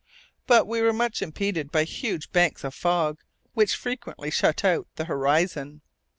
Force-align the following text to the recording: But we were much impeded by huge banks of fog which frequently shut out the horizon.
But 0.47 0.65
we 0.65 0.81
were 0.81 0.93
much 0.93 1.21
impeded 1.21 1.71
by 1.71 1.83
huge 1.83 2.31
banks 2.31 2.63
of 2.63 2.73
fog 2.73 3.19
which 3.53 3.75
frequently 3.75 4.31
shut 4.31 4.65
out 4.65 4.87
the 4.95 5.05
horizon. 5.05 5.81